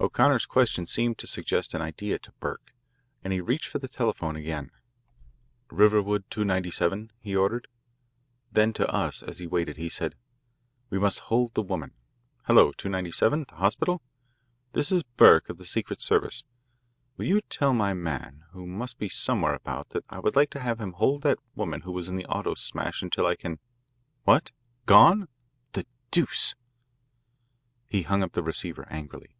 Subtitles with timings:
[0.00, 2.74] O'Connor's question seemed to suggest an idea to Burke,
[3.22, 4.70] and he reached for the telephone again.
[5.70, 7.68] "Riverwood 297," he ordered;
[8.52, 10.14] then to us as he waited he said:
[10.90, 11.92] "We must hold the woman.
[12.42, 13.46] Hello, 297?
[13.48, 14.02] The hospital?
[14.74, 16.44] This is Burke of the secret service.
[17.16, 20.60] Will you tell my man, who must be somewhere about, that I would like to
[20.60, 23.58] have him hold that woman who was in the auto smash until I can
[24.24, 24.50] what?
[24.84, 25.28] Gone?
[25.72, 26.54] The deuce!"
[27.86, 29.30] He hung up the receiver angrily.